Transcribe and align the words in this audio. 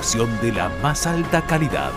Producción 0.00 0.40
de 0.40 0.52
la 0.52 0.70
más 0.82 1.06
alta 1.06 1.42
calidad. 1.42 1.90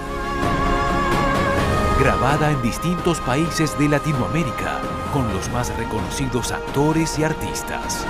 Grabada 1.98 2.52
en 2.52 2.62
distintos 2.62 3.22
países 3.22 3.80
de 3.80 3.88
Latinoamérica 3.88 4.82
con 5.14 5.34
los 5.34 5.50
más 5.52 5.74
reconocidos 5.78 6.52
actores 6.52 7.18
y 7.18 7.24
artistas. 7.24 8.06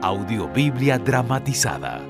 Audiobiblia 0.00 0.96
dramatizada. 0.98 2.00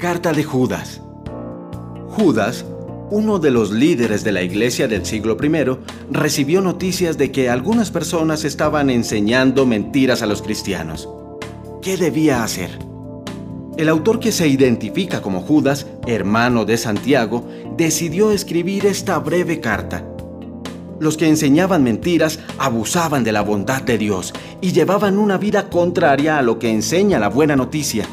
Carta 0.00 0.32
de 0.32 0.42
Judas. 0.42 1.03
Judas, 2.14 2.64
uno 3.10 3.40
de 3.40 3.50
los 3.50 3.72
líderes 3.72 4.22
de 4.22 4.30
la 4.30 4.42
iglesia 4.42 4.86
del 4.86 5.04
siglo 5.04 5.36
I, 5.42 5.76
recibió 6.12 6.60
noticias 6.60 7.18
de 7.18 7.32
que 7.32 7.50
algunas 7.50 7.90
personas 7.90 8.44
estaban 8.44 8.88
enseñando 8.88 9.66
mentiras 9.66 10.22
a 10.22 10.26
los 10.26 10.40
cristianos. 10.40 11.08
¿Qué 11.82 11.96
debía 11.96 12.44
hacer? 12.44 12.78
El 13.76 13.88
autor 13.88 14.20
que 14.20 14.30
se 14.30 14.46
identifica 14.46 15.22
como 15.22 15.40
Judas, 15.40 15.88
hermano 16.06 16.64
de 16.64 16.76
Santiago, 16.76 17.48
decidió 17.76 18.30
escribir 18.30 18.86
esta 18.86 19.18
breve 19.18 19.58
carta. 19.58 20.06
Los 21.00 21.16
que 21.16 21.28
enseñaban 21.28 21.82
mentiras 21.82 22.38
abusaban 22.58 23.24
de 23.24 23.32
la 23.32 23.42
bondad 23.42 23.82
de 23.82 23.98
Dios 23.98 24.32
y 24.60 24.70
llevaban 24.70 25.18
una 25.18 25.36
vida 25.36 25.68
contraria 25.68 26.38
a 26.38 26.42
lo 26.42 26.60
que 26.60 26.70
enseña 26.70 27.18
la 27.18 27.28
buena 27.28 27.56
noticia. 27.56 28.06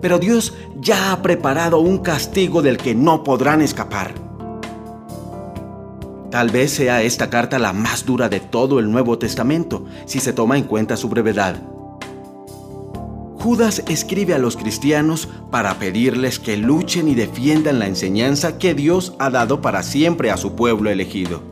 Pero 0.00 0.18
Dios 0.18 0.54
ya 0.80 1.12
ha 1.12 1.22
preparado 1.22 1.80
un 1.80 1.98
castigo 1.98 2.62
del 2.62 2.76
que 2.76 2.94
no 2.94 3.22
podrán 3.24 3.62
escapar. 3.62 4.14
Tal 6.30 6.50
vez 6.50 6.70
sea 6.72 7.02
esta 7.02 7.28
carta 7.28 7.58
la 7.58 7.72
más 7.72 8.06
dura 8.06 8.28
de 8.28 8.38
todo 8.38 8.78
el 8.78 8.90
Nuevo 8.90 9.18
Testamento, 9.18 9.84
si 10.06 10.20
se 10.20 10.32
toma 10.32 10.56
en 10.56 10.64
cuenta 10.64 10.96
su 10.96 11.08
brevedad. 11.08 11.60
Judas 13.40 13.82
escribe 13.88 14.34
a 14.34 14.38
los 14.38 14.56
cristianos 14.56 15.28
para 15.50 15.78
pedirles 15.78 16.38
que 16.38 16.56
luchen 16.56 17.08
y 17.08 17.14
defiendan 17.14 17.78
la 17.78 17.86
enseñanza 17.86 18.58
que 18.58 18.74
Dios 18.74 19.14
ha 19.18 19.30
dado 19.30 19.60
para 19.60 19.82
siempre 19.82 20.30
a 20.30 20.36
su 20.36 20.54
pueblo 20.54 20.90
elegido. 20.90 21.49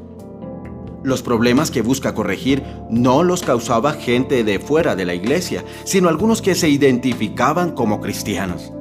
Los 1.09 1.23
problemas 1.23 1.70
que 1.70 1.81
busca 1.81 2.12
corregir 2.12 2.62
no 2.91 3.23
los 3.23 3.41
causaba 3.43 3.94
gente 3.94 4.44
de 4.44 4.59
fuera 4.59 4.94
de 4.94 5.06
la 5.06 5.15
iglesia, 5.15 5.65
sino 5.84 6.10
algunos 6.10 6.43
que 6.43 6.55
se 6.55 6.69
identificaban 6.69 7.71
como 7.71 8.03
cristianos. 8.03 8.75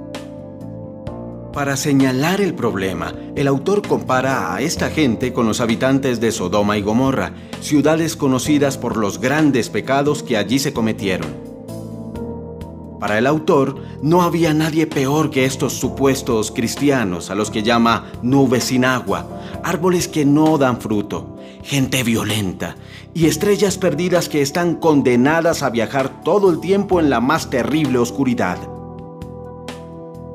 Para 1.54 1.78
señalar 1.78 2.42
el 2.42 2.54
problema, 2.54 3.14
el 3.38 3.48
autor 3.48 3.82
compara 3.82 4.54
a 4.54 4.60
esta 4.60 4.90
gente 4.90 5.32
con 5.32 5.48
los 5.48 5.62
habitantes 5.62 6.20
de 6.20 6.34
Sodoma 6.34 6.78
y 6.78 6.82
Gomorra, 6.82 7.32
ciudades 7.62 8.18
conocidas 8.18 8.78
por 8.78 8.98
los 8.98 9.22
grandes 9.22 9.70
pecados 9.70 10.22
que 10.22 10.36
allí 10.36 10.60
se 10.60 10.74
cometieron. 10.74 11.34
Para 13.00 13.20
el 13.20 13.26
autor, 13.26 13.78
no 14.02 14.22
había 14.22 14.54
nadie 14.54 14.86
peor 14.86 15.30
que 15.30 15.46
estos 15.46 15.72
supuestos 15.74 16.52
cristianos 16.52 17.30
a 17.30 17.36
los 17.36 17.52
que 17.52 17.64
llama 17.64 18.12
nubes 18.22 18.66
sin 18.66 18.84
agua, 18.84 19.26
árboles 19.64 20.10
que 20.10 20.26
no 20.26 20.58
dan 20.58 20.82
fruto, 20.82 21.37
gente 21.68 22.02
violenta 22.04 22.78
y 23.14 23.26
estrellas 23.26 23.78
perdidas 23.78 24.30
que 24.30 24.42
están 24.42 24.76
condenadas 24.76 25.64
a 25.64 25.70
viajar 25.70 26.24
todo 26.24 26.50
el 26.50 26.62
tiempo 26.62 27.02
en 27.02 27.10
la 27.10 27.20
más 27.20 27.50
terrible 27.50 27.98
oscuridad. 27.98 28.58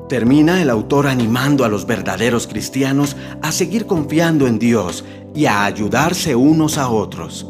Termina 0.07 0.61
el 0.61 0.69
autor 0.69 1.07
animando 1.07 1.65
a 1.65 1.69
los 1.69 1.87
verdaderos 1.87 2.45
cristianos 2.45 3.15
a 3.41 3.51
seguir 3.51 3.87
confiando 3.87 4.45
en 4.45 4.59
Dios 4.59 5.05
y 5.33 5.47
a 5.47 5.65
ayudarse 5.65 6.35
unos 6.35 6.77
a 6.77 6.89
otros. 6.89 7.47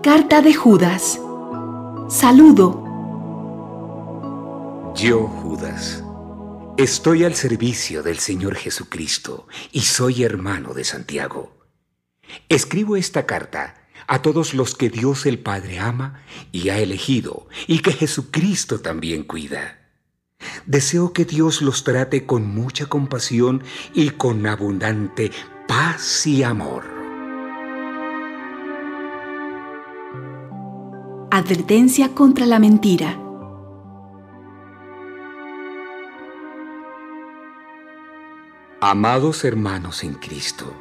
Carta 0.00 0.42
de 0.42 0.54
Judas. 0.54 1.20
Saludo. 2.08 2.81
Yo, 5.02 5.26
Judas, 5.26 6.04
estoy 6.78 7.24
al 7.24 7.34
servicio 7.34 8.04
del 8.04 8.20
Señor 8.20 8.54
Jesucristo 8.54 9.48
y 9.72 9.80
soy 9.80 10.22
hermano 10.22 10.74
de 10.74 10.84
Santiago. 10.84 11.58
Escribo 12.48 12.94
esta 12.94 13.26
carta 13.26 13.88
a 14.06 14.22
todos 14.22 14.54
los 14.54 14.76
que 14.76 14.90
Dios 14.90 15.26
el 15.26 15.40
Padre 15.40 15.80
ama 15.80 16.22
y 16.52 16.68
ha 16.68 16.78
elegido 16.78 17.48
y 17.66 17.80
que 17.80 17.90
Jesucristo 17.90 18.80
también 18.80 19.24
cuida. 19.24 19.90
Deseo 20.66 21.12
que 21.12 21.24
Dios 21.24 21.62
los 21.62 21.82
trate 21.82 22.24
con 22.24 22.46
mucha 22.46 22.86
compasión 22.86 23.64
y 23.92 24.10
con 24.10 24.46
abundante 24.46 25.32
paz 25.66 26.28
y 26.28 26.44
amor. 26.44 26.84
Advertencia 31.32 32.14
contra 32.14 32.46
la 32.46 32.60
mentira. 32.60 33.21
Amados 38.84 39.44
hermanos 39.44 40.02
en 40.02 40.14
Cristo, 40.14 40.74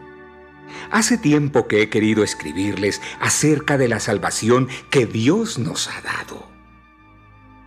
hace 0.90 1.20
tiempo 1.20 1.68
que 1.68 1.84
he 1.84 1.90
querido 1.90 2.24
escribirles 2.24 3.00
acerca 3.20 3.78
de 3.78 3.88
la 3.88 4.00
salvación 4.00 4.70
que 4.90 5.06
Dios 5.06 5.60
nos 5.60 5.88
ha 5.88 6.02
dado. 6.02 6.50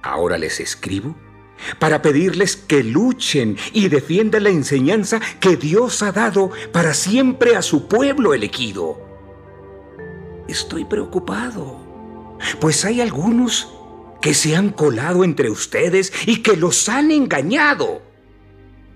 Ahora 0.03 0.37
les 0.37 0.59
escribo 0.59 1.15
para 1.79 2.03
pedirles 2.03 2.57
que 2.57 2.83
luchen 2.83 3.57
y 3.73 3.89
defiendan 3.89 4.43
la 4.43 4.51
enseñanza 4.51 5.21
que 5.39 5.57
Dios 5.57 6.03
ha 6.03 6.11
dado 6.11 6.51
para 6.73 6.95
siempre 6.95 7.55
a 7.55 7.63
su 7.63 7.87
pueblo 7.87 8.35
elegido. 8.35 8.99
Estoy 10.49 10.85
preocupado 10.85 11.81
pues 12.61 12.85
hay 12.85 13.01
algunos 13.01 13.73
que 14.21 14.35
se 14.35 14.57
han 14.57 14.71
colado 14.71 15.23
entre 15.23 15.49
ustedes 15.49 16.13
y 16.27 16.43
que 16.43 16.57
los 16.57 16.89
han 16.89 17.13
engañado. 17.13 18.14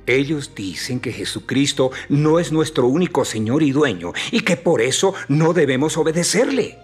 Ellos 0.09 0.55
dicen 0.55 1.01
que 1.01 1.13
Jesucristo 1.13 1.91
no 2.09 2.39
es 2.39 2.51
nuestro 2.51 2.87
único 2.87 3.27
Señor 3.27 3.63
y 3.63 3.73
dueño 3.73 4.15
y 4.31 4.41
que 4.41 4.57
por 4.57 4.81
eso 4.81 5.13
no 5.29 5.53
debemos 5.53 5.99
obedecerle. 5.99 6.79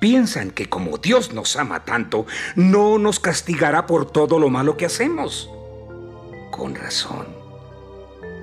Piensan 0.00 0.50
que 0.50 0.68
como 0.68 0.98
Dios 0.98 1.32
nos 1.32 1.54
ama 1.54 1.84
tanto, 1.84 2.26
no 2.56 2.98
nos 2.98 3.20
castigará 3.20 3.86
por 3.86 4.10
todo 4.10 4.40
lo 4.40 4.48
malo 4.50 4.76
que 4.76 4.86
hacemos. 4.86 5.48
Con 6.50 6.74
razón. 6.74 7.28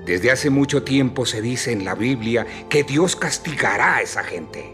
Desde 0.06 0.30
hace 0.30 0.48
mucho 0.48 0.82
tiempo 0.82 1.26
se 1.26 1.42
dice 1.42 1.72
en 1.72 1.84
la 1.84 1.94
Biblia 1.94 2.46
que 2.70 2.84
Dios 2.84 3.16
castigará 3.16 3.96
a 3.96 4.00
esa 4.00 4.24
gente. 4.24 4.72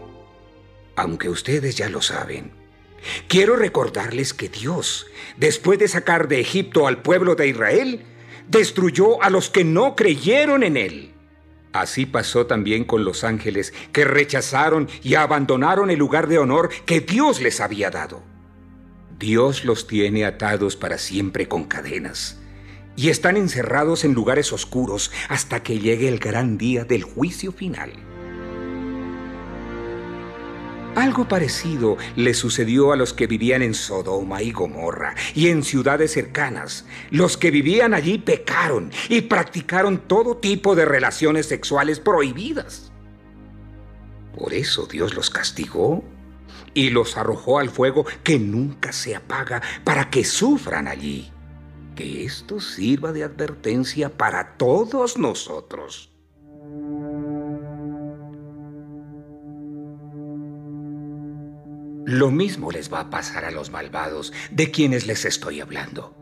Aunque 0.95 1.27
ustedes 1.27 1.75
ya 1.75 1.89
lo 1.89 2.01
saben, 2.01 2.63
Quiero 3.27 3.57
recordarles 3.57 4.33
que 4.33 4.47
Dios, 4.47 5.07
después 5.35 5.77
de 5.77 5.89
sacar 5.89 6.29
de 6.29 6.39
Egipto 6.39 6.87
al 6.87 7.01
pueblo 7.01 7.35
de 7.35 7.49
Israel, 7.49 8.05
destruyó 8.47 9.21
a 9.21 9.29
los 9.29 9.49
que 9.49 9.63
no 9.63 9.95
creyeron 9.95 10.63
en 10.63 10.77
Él. 10.77 11.13
Así 11.71 12.05
pasó 12.05 12.45
también 12.45 12.83
con 12.83 13.03
los 13.03 13.23
ángeles 13.23 13.73
que 13.91 14.05
rechazaron 14.05 14.87
y 15.01 15.15
abandonaron 15.15 15.89
el 15.89 15.97
lugar 15.97 16.27
de 16.27 16.37
honor 16.37 16.69
que 16.85 17.01
Dios 17.01 17.41
les 17.41 17.59
había 17.59 17.89
dado. 17.89 18.21
Dios 19.17 19.65
los 19.65 19.87
tiene 19.87 20.25
atados 20.25 20.75
para 20.75 20.97
siempre 20.97 21.47
con 21.47 21.63
cadenas 21.63 22.39
y 22.95 23.09
están 23.09 23.37
encerrados 23.37 24.03
en 24.03 24.13
lugares 24.13 24.53
oscuros 24.53 25.11
hasta 25.29 25.63
que 25.63 25.79
llegue 25.79 26.07
el 26.07 26.19
gran 26.19 26.57
día 26.57 26.83
del 26.83 27.03
juicio 27.03 27.51
final. 27.51 27.91
Algo 30.95 31.27
parecido 31.27 31.97
le 32.15 32.35
sucedió 32.35 32.91
a 32.91 32.95
los 32.95 33.13
que 33.13 33.25
vivían 33.25 33.63
en 33.63 33.73
Sodoma 33.73 34.43
y 34.43 34.51
Gomorra 34.51 35.15
y 35.33 35.47
en 35.47 35.63
ciudades 35.63 36.11
cercanas. 36.11 36.85
Los 37.09 37.35
que 37.35 37.49
vivían 37.49 37.95
allí 37.95 38.19
pecaron 38.19 38.91
y 39.09 39.21
practicaron 39.21 39.97
todo 40.07 40.37
tipo 40.37 40.75
de 40.75 40.85
relaciones 40.85 41.47
sexuales 41.47 41.99
prohibidas. 41.99 42.91
Por 44.37 44.53
eso 44.53 44.85
Dios 44.85 45.15
los 45.15 45.31
castigó 45.31 46.03
y 46.75 46.91
los 46.91 47.17
arrojó 47.17 47.57
al 47.57 47.69
fuego 47.71 48.05
que 48.23 48.37
nunca 48.37 48.93
se 48.93 49.15
apaga 49.15 49.63
para 49.83 50.11
que 50.11 50.23
sufran 50.23 50.87
allí. 50.87 51.31
Que 51.95 52.23
esto 52.23 52.59
sirva 52.59 53.11
de 53.11 53.23
advertencia 53.23 54.09
para 54.15 54.57
todos 54.57 55.17
nosotros. 55.17 56.12
Lo 62.05 62.31
mismo 62.31 62.71
les 62.71 62.91
va 62.91 62.99
a 63.01 63.09
pasar 63.09 63.45
a 63.45 63.51
los 63.51 63.69
malvados 63.69 64.33
de 64.51 64.71
quienes 64.71 65.07
les 65.07 65.23
estoy 65.23 65.61
hablando. 65.61 66.15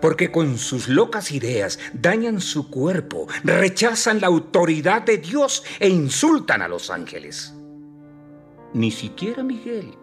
Porque 0.00 0.32
con 0.32 0.58
sus 0.58 0.88
locas 0.88 1.30
ideas 1.30 1.78
dañan 1.92 2.40
su 2.40 2.70
cuerpo, 2.70 3.28
rechazan 3.44 4.20
la 4.20 4.26
autoridad 4.26 5.02
de 5.02 5.18
Dios 5.18 5.62
e 5.78 5.88
insultan 5.88 6.62
a 6.62 6.68
los 6.68 6.90
ángeles. 6.90 7.54
Ni 8.74 8.90
siquiera 8.90 9.44
Miguel, 9.44 9.94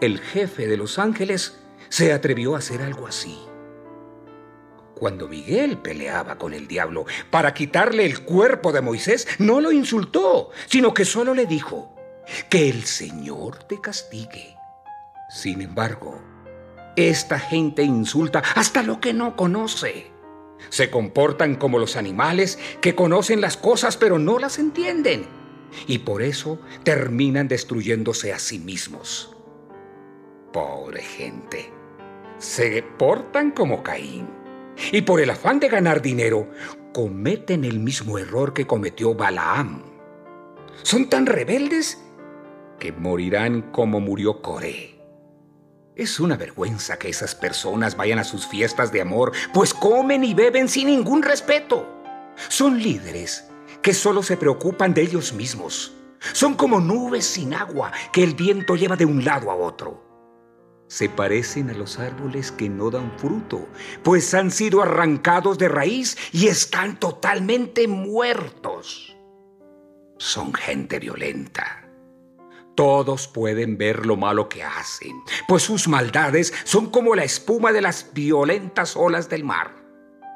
el 0.00 0.18
jefe 0.18 0.66
de 0.66 0.78
los 0.78 0.98
ángeles, 0.98 1.58
se 1.90 2.12
atrevió 2.12 2.54
a 2.54 2.58
hacer 2.58 2.80
algo 2.80 3.06
así. 3.06 3.38
Cuando 4.94 5.28
Miguel 5.28 5.78
peleaba 5.78 6.38
con 6.38 6.54
el 6.54 6.66
diablo 6.66 7.04
para 7.30 7.52
quitarle 7.52 8.06
el 8.06 8.20
cuerpo 8.24 8.72
de 8.72 8.80
Moisés, 8.80 9.28
no 9.38 9.60
lo 9.60 9.72
insultó, 9.72 10.50
sino 10.66 10.94
que 10.94 11.04
solo 11.04 11.34
le 11.34 11.46
dijo, 11.46 11.94
que 12.48 12.68
el 12.68 12.84
Señor 12.84 13.64
te 13.64 13.80
castigue. 13.80 14.59
Sin 15.30 15.62
embargo, 15.62 16.20
esta 16.96 17.38
gente 17.38 17.84
insulta 17.84 18.42
hasta 18.56 18.82
lo 18.82 19.00
que 19.00 19.14
no 19.14 19.36
conoce. 19.36 20.10
Se 20.70 20.90
comportan 20.90 21.54
como 21.54 21.78
los 21.78 21.94
animales 21.96 22.58
que 22.80 22.96
conocen 22.96 23.40
las 23.40 23.56
cosas 23.56 23.96
pero 23.96 24.18
no 24.18 24.40
las 24.40 24.58
entienden. 24.58 25.24
Y 25.86 25.98
por 25.98 26.22
eso 26.22 26.58
terminan 26.82 27.46
destruyéndose 27.46 28.32
a 28.32 28.40
sí 28.40 28.58
mismos. 28.58 29.36
Pobre 30.52 31.00
gente. 31.00 31.72
Se 32.38 32.82
portan 32.82 33.52
como 33.52 33.84
Caín. 33.84 34.28
Y 34.90 35.02
por 35.02 35.20
el 35.20 35.30
afán 35.30 35.60
de 35.60 35.68
ganar 35.68 36.02
dinero, 36.02 36.50
cometen 36.92 37.64
el 37.64 37.78
mismo 37.78 38.18
error 38.18 38.52
que 38.52 38.66
cometió 38.66 39.14
Balaam. 39.14 39.84
Son 40.82 41.08
tan 41.08 41.26
rebeldes 41.26 42.02
que 42.80 42.90
morirán 42.90 43.70
como 43.70 44.00
murió 44.00 44.42
Coré. 44.42 44.99
Es 46.00 46.18
una 46.18 46.38
vergüenza 46.38 46.98
que 46.98 47.10
esas 47.10 47.34
personas 47.34 47.94
vayan 47.94 48.18
a 48.18 48.24
sus 48.24 48.46
fiestas 48.46 48.90
de 48.90 49.02
amor, 49.02 49.32
pues 49.52 49.74
comen 49.74 50.24
y 50.24 50.32
beben 50.32 50.66
sin 50.66 50.86
ningún 50.86 51.22
respeto. 51.22 51.86
Son 52.48 52.82
líderes 52.82 53.44
que 53.82 53.92
solo 53.92 54.22
se 54.22 54.38
preocupan 54.38 54.94
de 54.94 55.02
ellos 55.02 55.34
mismos. 55.34 55.92
Son 56.32 56.54
como 56.54 56.80
nubes 56.80 57.26
sin 57.26 57.52
agua 57.52 57.92
que 58.14 58.24
el 58.24 58.34
viento 58.34 58.76
lleva 58.76 58.96
de 58.96 59.04
un 59.04 59.26
lado 59.26 59.50
a 59.50 59.56
otro. 59.56 60.02
Se 60.88 61.10
parecen 61.10 61.68
a 61.68 61.74
los 61.74 61.98
árboles 61.98 62.50
que 62.50 62.70
no 62.70 62.90
dan 62.90 63.12
fruto, 63.18 63.68
pues 64.02 64.32
han 64.32 64.50
sido 64.50 64.80
arrancados 64.80 65.58
de 65.58 65.68
raíz 65.68 66.16
y 66.32 66.46
están 66.46 66.98
totalmente 66.98 67.86
muertos. 67.88 69.14
Son 70.16 70.54
gente 70.54 70.98
violenta 70.98 71.79
todos 72.74 73.28
pueden 73.28 73.76
ver 73.76 74.06
lo 74.06 74.16
malo 74.16 74.48
que 74.48 74.62
hacen, 74.62 75.22
pues 75.48 75.62
sus 75.62 75.88
maldades 75.88 76.52
son 76.64 76.90
como 76.90 77.14
la 77.14 77.24
espuma 77.24 77.72
de 77.72 77.82
las 77.82 78.12
violentas 78.12 78.96
olas 78.96 79.28
del 79.28 79.44
mar. 79.44 79.76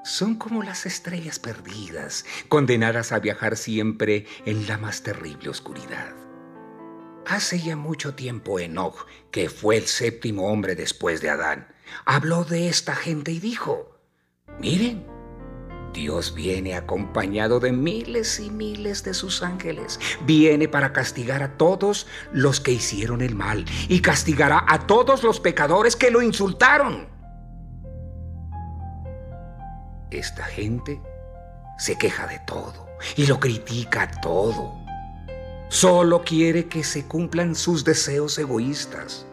Son 0.04 0.34
como 0.34 0.62
las 0.62 0.84
estrellas 0.84 1.38
perdidas, 1.38 2.26
condenadas 2.48 3.12
a 3.12 3.20
viajar 3.20 3.56
siempre 3.56 4.26
en 4.44 4.66
la 4.69 4.76
más 4.76 5.02
terrible 5.02 5.48
oscuridad. 5.48 6.14
Hace 7.26 7.58
ya 7.58 7.75
mucho 7.75 8.14
tiempo 8.14 8.58
Enoch, 8.58 9.06
que 9.30 9.48
fue 9.48 9.78
el 9.78 9.87
séptimo 9.87 10.48
hombre 10.48 10.75
después 10.75 11.22
de 11.22 11.30
Adán, 11.30 11.69
habló 12.04 12.44
de 12.44 12.69
esta 12.69 12.94
gente 12.94 13.32
y 13.32 13.38
dijo, 13.40 13.96
miren, 14.60 15.06
Dios 15.94 16.35
viene 16.35 16.75
acompañado 16.75 17.61
de 17.61 17.73
miles 17.73 18.41
y 18.41 18.50
miles 18.50 19.05
de 19.05 19.14
sus 19.14 19.43
ángeles. 19.43 19.99
Viene 20.26 20.69
para 20.69 20.93
castigar 20.93 21.43
a 21.43 21.56
todos 21.56 22.06
los 22.32 22.61
que 22.61 22.73
hicieron 22.73 23.23
el 23.23 23.35
mal 23.35 23.64
y 23.88 24.00
castigará 24.00 24.64
a 24.69 24.87
todos 24.87 25.23
los 25.23 25.41
pecadores 25.41 25.96
que 25.96 26.11
lo 26.11 26.20
insultaron. 26.20 27.08
Esta 30.11 30.44
gente 30.44 31.00
se 31.79 31.97
queja 31.97 32.26
de 32.26 32.40
todo 32.40 32.87
y 33.17 33.26
lo 33.26 33.40
critica 33.40 34.11
todo. 34.20 34.75
Solo 35.69 36.23
quiere 36.23 36.67
que 36.67 36.85
se 36.85 37.06
cumplan 37.06 37.55
sus 37.55 37.85
deseos 37.85 38.38
egoístas. 38.38 39.26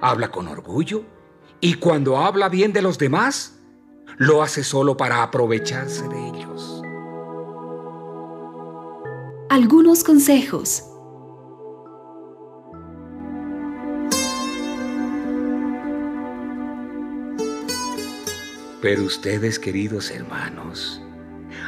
Habla 0.00 0.30
con 0.30 0.48
orgullo 0.48 1.04
y 1.60 1.74
cuando 1.74 2.18
habla 2.18 2.48
bien 2.48 2.72
de 2.72 2.82
los 2.82 2.96
demás, 2.96 3.55
lo 4.18 4.42
hace 4.42 4.64
solo 4.64 4.96
para 4.96 5.22
aprovecharse 5.22 6.08
de 6.08 6.28
ellos. 6.28 6.82
Algunos 9.50 10.02
consejos. 10.04 10.82
Pero 18.80 19.02
ustedes, 19.02 19.58
queridos 19.58 20.10
hermanos, 20.10 21.02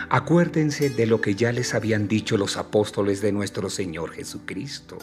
acuérdense 0.08 0.90
de 0.90 1.06
lo 1.06 1.20
que 1.20 1.34
ya 1.34 1.52
les 1.52 1.74
habían 1.74 2.06
dicho 2.06 2.36
los 2.36 2.56
apóstoles 2.56 3.20
de 3.20 3.32
nuestro 3.32 3.70
Señor 3.70 4.12
Jesucristo. 4.12 4.98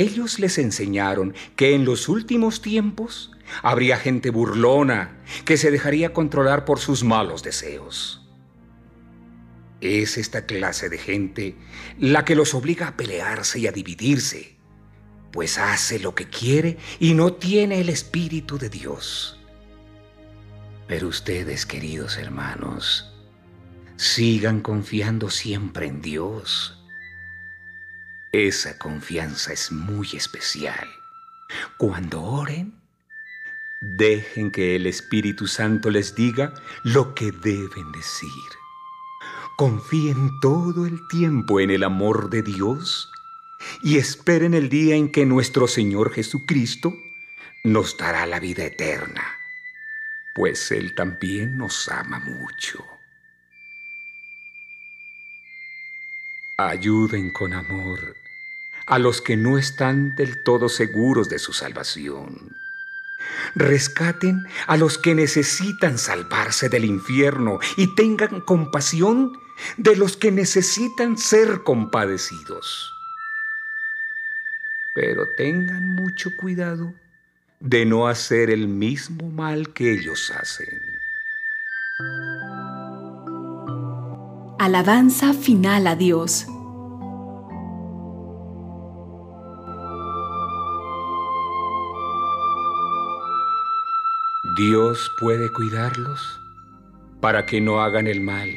Ellos 0.00 0.38
les 0.38 0.58
enseñaron 0.58 1.34
que 1.56 1.74
en 1.74 1.84
los 1.84 2.08
últimos 2.08 2.62
tiempos 2.62 3.30
Habría 3.62 3.96
gente 3.96 4.30
burlona 4.30 5.18
que 5.44 5.56
se 5.56 5.70
dejaría 5.70 6.12
controlar 6.12 6.64
por 6.64 6.78
sus 6.78 7.04
malos 7.04 7.42
deseos. 7.42 8.28
Es 9.80 10.18
esta 10.18 10.46
clase 10.46 10.88
de 10.88 10.98
gente 10.98 11.56
la 11.98 12.24
que 12.24 12.34
los 12.34 12.54
obliga 12.54 12.88
a 12.88 12.96
pelearse 12.96 13.58
y 13.58 13.66
a 13.66 13.72
dividirse, 13.72 14.56
pues 15.32 15.58
hace 15.58 15.98
lo 15.98 16.14
que 16.14 16.28
quiere 16.28 16.76
y 16.98 17.14
no 17.14 17.32
tiene 17.32 17.80
el 17.80 17.88
Espíritu 17.88 18.58
de 18.58 18.68
Dios. 18.68 19.38
Pero 20.86 21.08
ustedes, 21.08 21.66
queridos 21.66 22.18
hermanos, 22.18 23.12
sigan 23.96 24.60
confiando 24.60 25.30
siempre 25.30 25.86
en 25.86 26.02
Dios. 26.02 26.79
Esa 28.32 28.78
confianza 28.78 29.52
es 29.52 29.72
muy 29.72 30.08
especial. 30.14 30.88
Cuando 31.78 32.22
oren, 32.22 32.80
Dejen 33.80 34.50
que 34.50 34.76
el 34.76 34.86
Espíritu 34.86 35.46
Santo 35.46 35.88
les 35.88 36.14
diga 36.14 36.52
lo 36.82 37.14
que 37.14 37.32
deben 37.32 37.92
decir. 37.92 38.28
Confíen 39.56 40.30
todo 40.42 40.84
el 40.84 41.00
tiempo 41.08 41.60
en 41.60 41.70
el 41.70 41.82
amor 41.84 42.28
de 42.28 42.42
Dios 42.42 43.10
y 43.82 43.96
esperen 43.96 44.52
el 44.52 44.68
día 44.68 44.96
en 44.96 45.10
que 45.10 45.24
nuestro 45.24 45.66
Señor 45.66 46.12
Jesucristo 46.12 46.92
nos 47.64 47.96
dará 47.96 48.26
la 48.26 48.38
vida 48.38 48.64
eterna, 48.64 49.22
pues 50.34 50.70
Él 50.72 50.94
también 50.94 51.56
nos 51.56 51.88
ama 51.88 52.18
mucho. 52.20 52.99
Ayuden 56.68 57.32
con 57.32 57.52
amor 57.52 58.16
a 58.86 58.98
los 58.98 59.20
que 59.20 59.36
no 59.36 59.56
están 59.56 60.16
del 60.16 60.42
todo 60.42 60.68
seguros 60.68 61.28
de 61.28 61.38
su 61.38 61.52
salvación 61.52 62.56
rescaten 63.54 64.46
a 64.66 64.76
los 64.76 64.98
que 64.98 65.14
necesitan 65.14 65.98
salvarse 65.98 66.68
del 66.68 66.84
infierno 66.84 67.58
y 67.76 67.94
tengan 67.94 68.40
compasión 68.40 69.32
de 69.76 69.96
los 69.96 70.16
que 70.16 70.30
necesitan 70.30 71.18
ser 71.18 71.62
compadecidos. 71.62 72.92
Pero 74.94 75.28
tengan 75.36 75.94
mucho 75.94 76.30
cuidado 76.36 76.92
de 77.60 77.84
no 77.84 78.08
hacer 78.08 78.50
el 78.50 78.68
mismo 78.68 79.30
mal 79.30 79.72
que 79.72 79.92
ellos 79.92 80.30
hacen. 80.30 80.80
Alabanza 84.62 85.32
final 85.32 85.86
a 85.86 85.96
Dios. 85.96 86.46
Dios 94.58 95.10
puede 95.18 95.50
cuidarlos 95.50 96.20
para 97.22 97.46
que 97.46 97.62
no 97.62 97.80
hagan 97.80 98.06
el 98.06 98.20
mal 98.20 98.50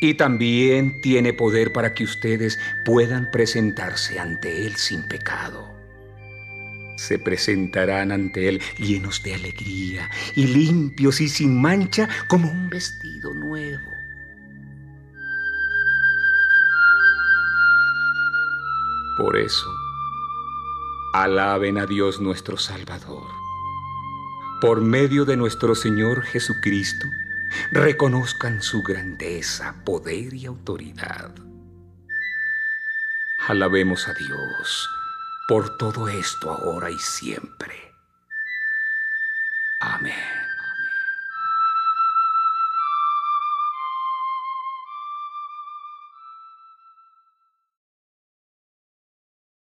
Y 0.00 0.14
también 0.14 1.00
tiene 1.00 1.32
poder 1.32 1.72
para 1.72 1.94
que 1.94 2.02
ustedes 2.02 2.58
puedan 2.84 3.30
presentarse 3.30 4.18
ante 4.18 4.66
Él 4.66 4.74
sin 4.74 5.06
pecado. 5.06 5.64
Se 6.96 7.20
presentarán 7.20 8.10
ante 8.10 8.48
Él 8.48 8.60
llenos 8.78 9.22
de 9.22 9.34
alegría 9.34 10.10
y 10.34 10.48
limpios 10.48 11.20
y 11.20 11.28
sin 11.28 11.62
mancha 11.62 12.08
como 12.26 12.50
un 12.50 12.68
vestido 12.68 13.32
nuevo. 13.32 13.97
Por 19.18 19.36
eso, 19.36 19.74
alaben 21.12 21.76
a 21.76 21.86
Dios 21.86 22.20
nuestro 22.20 22.56
Salvador. 22.56 23.26
Por 24.60 24.80
medio 24.80 25.24
de 25.24 25.36
nuestro 25.36 25.74
Señor 25.74 26.22
Jesucristo, 26.22 27.08
reconozcan 27.72 28.62
su 28.62 28.80
grandeza, 28.84 29.74
poder 29.84 30.34
y 30.34 30.46
autoridad. 30.46 31.34
Alabemos 33.48 34.06
a 34.06 34.14
Dios 34.14 34.88
por 35.48 35.76
todo 35.78 36.08
esto 36.08 36.52
ahora 36.52 36.88
y 36.88 36.98
siempre. 36.98 37.74
Amén. 39.80 40.37